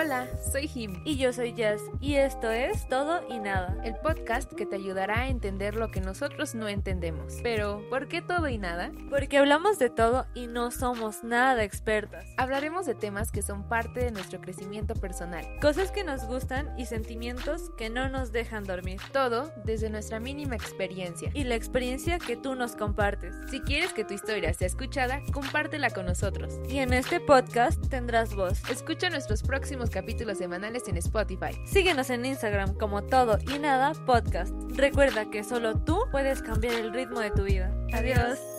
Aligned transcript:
Hola, 0.00 0.28
soy 0.52 0.68
Jim. 0.68 1.02
Y 1.04 1.16
yo 1.16 1.32
soy 1.32 1.54
Jazz. 1.54 1.82
Y 2.00 2.14
esto 2.14 2.52
es 2.52 2.88
Todo 2.88 3.20
y 3.28 3.40
Nada. 3.40 3.76
El 3.82 3.96
podcast 3.96 4.52
que 4.52 4.64
te 4.64 4.76
ayudará 4.76 5.22
a 5.22 5.28
entender 5.28 5.74
lo 5.74 5.90
que 5.90 6.00
nosotros 6.00 6.54
no 6.54 6.68
entendemos. 6.68 7.38
Pero, 7.42 7.82
¿por 7.90 8.06
qué 8.06 8.22
todo 8.22 8.46
y 8.46 8.58
nada? 8.58 8.92
Porque 9.10 9.38
hablamos 9.38 9.80
de 9.80 9.90
todo 9.90 10.26
y 10.36 10.46
no 10.46 10.70
somos 10.70 11.24
nada 11.24 11.64
expertas. 11.64 12.24
Hablaremos 12.36 12.86
de 12.86 12.94
temas 12.94 13.32
que 13.32 13.42
son 13.42 13.68
parte 13.68 13.98
de 13.98 14.12
nuestro 14.12 14.40
crecimiento 14.40 14.94
personal. 14.94 15.44
Cosas 15.60 15.90
que 15.90 16.04
nos 16.04 16.26
gustan 16.26 16.72
y 16.78 16.86
sentimientos 16.86 17.72
que 17.76 17.90
no 17.90 18.08
nos 18.08 18.30
dejan 18.30 18.62
dormir. 18.62 19.00
Todo 19.12 19.52
desde 19.64 19.90
nuestra 19.90 20.20
mínima 20.20 20.54
experiencia. 20.54 21.32
Y 21.34 21.42
la 21.42 21.56
experiencia 21.56 22.20
que 22.20 22.36
tú 22.36 22.54
nos 22.54 22.76
compartes. 22.76 23.34
Si 23.50 23.62
quieres 23.62 23.92
que 23.92 24.04
tu 24.04 24.14
historia 24.14 24.54
sea 24.54 24.68
escuchada, 24.68 25.22
compártela 25.32 25.90
con 25.90 26.06
nosotros. 26.06 26.54
Y 26.68 26.78
en 26.78 26.92
este 26.92 27.18
podcast 27.18 27.84
tendrás 27.88 28.36
voz. 28.36 28.62
Escucha 28.70 29.10
nuestros 29.10 29.42
próximos 29.42 29.87
capítulos 29.90 30.38
semanales 30.38 30.88
en 30.88 30.96
Spotify. 30.96 31.58
Síguenos 31.64 32.10
en 32.10 32.24
Instagram 32.24 32.74
como 32.74 33.02
Todo 33.02 33.38
y 33.54 33.58
Nada 33.58 33.92
Podcast. 34.06 34.54
Recuerda 34.74 35.30
que 35.30 35.44
solo 35.44 35.78
tú 35.78 35.98
puedes 36.10 36.42
cambiar 36.42 36.74
el 36.74 36.92
ritmo 36.92 37.20
de 37.20 37.30
tu 37.30 37.44
vida. 37.44 37.72
Adiós. 37.92 38.57